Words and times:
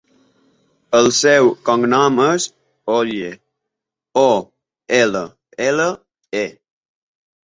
El 0.99 1.07
seu 1.17 1.49
cognom 1.67 2.15
és 2.27 2.47
Olle: 2.93 3.29
o, 4.21 4.23
ela, 5.01 5.21
ela, 5.67 5.87
e. 6.41 6.47